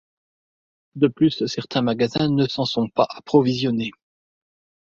De 0.95 1.07
plus, 1.07 1.45
certains 1.45 1.83
magasins 1.83 2.27
ne 2.27 2.47
s'en 2.47 2.65
sont 2.65 2.89
pas 2.89 3.05
approvisionnés. 3.11 3.91